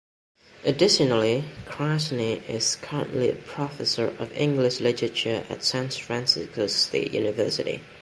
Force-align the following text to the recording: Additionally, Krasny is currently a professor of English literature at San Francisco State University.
Additionally, 0.65 1.43
Krasny 1.67 2.41
is 2.49 2.75
currently 2.77 3.29
a 3.29 3.35
professor 3.35 4.07
of 4.17 4.31
English 4.35 4.79
literature 4.79 5.45
at 5.47 5.63
San 5.63 5.89
Francisco 5.89 6.65
State 6.65 7.13
University. 7.13 7.81